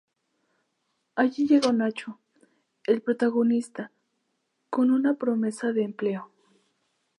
Allí 1.13 1.45
llega 1.47 1.71
Nacho, 1.71 2.17
el 2.87 3.03
protagonista, 3.03 3.91
con 4.71 4.89
una 4.89 5.13
promesa 5.13 5.73
de 5.73 5.83
empleo. 5.83 6.31